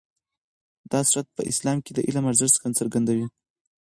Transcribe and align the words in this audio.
دا 0.91 0.99
سورت 1.09 1.27
په 1.37 1.41
اسلام 1.51 1.77
کې 1.85 1.91
د 1.93 1.99
علم 2.07 2.23
ارزښت 2.31 2.57
څرګندوي. 2.79 3.27